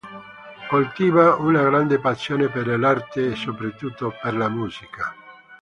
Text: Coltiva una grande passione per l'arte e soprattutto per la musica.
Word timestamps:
Coltiva 0.67 1.35
una 1.35 1.61
grande 1.61 1.99
passione 1.99 2.49
per 2.49 2.65
l'arte 2.65 3.33
e 3.33 3.35
soprattutto 3.35 4.11
per 4.19 4.35
la 4.35 4.49
musica. 4.49 5.15